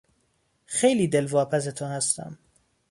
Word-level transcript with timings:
خیلی 0.65 1.07
دلواپس 1.07 1.65
تو 1.65 1.85
هستم! 1.85 2.37